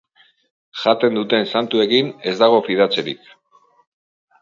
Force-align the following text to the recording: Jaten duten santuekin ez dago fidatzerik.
Jaten 0.83 1.19
duten 1.19 1.45
santuekin 1.53 2.11
ez 2.33 2.37
dago 2.43 2.65
fidatzerik. 2.71 3.33